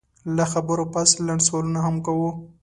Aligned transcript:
له 0.35 0.45
خبرو 0.51 0.83
پس 0.93 1.09
لنډ 1.25 1.41
سوالونه 1.47 1.79
هم 1.85 1.95
کوو 2.05 2.29